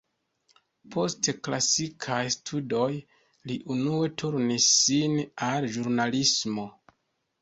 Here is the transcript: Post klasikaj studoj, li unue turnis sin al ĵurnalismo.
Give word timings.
Post 0.95 1.29
klasikaj 1.47 2.21
studoj, 2.37 2.87
li 3.51 3.59
unue 3.77 4.09
turnis 4.23 4.71
sin 4.81 5.21
al 5.53 5.69
ĵurnalismo. 5.77 6.67